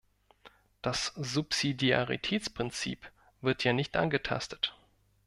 Das 0.81 1.13
Subsidiaritätsprinzip 1.15 3.11
wird 3.41 3.63
ja 3.63 3.71
nicht 3.71 3.95
angetastet. 3.95 4.75